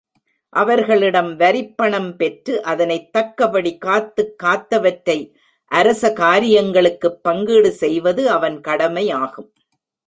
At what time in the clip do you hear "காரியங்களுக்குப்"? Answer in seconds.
6.13-7.23